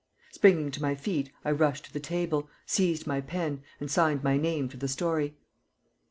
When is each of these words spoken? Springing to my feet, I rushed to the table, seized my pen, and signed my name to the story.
Springing 0.31 0.71
to 0.71 0.81
my 0.81 0.95
feet, 0.95 1.29
I 1.45 1.51
rushed 1.51 1.85
to 1.85 1.93
the 1.93 1.99
table, 1.99 2.49
seized 2.65 3.05
my 3.05 3.21
pen, 3.21 3.61
and 3.79 3.91
signed 3.91 4.23
my 4.23 4.35
name 4.35 4.67
to 4.69 4.77
the 4.77 4.87
story. 4.87 5.35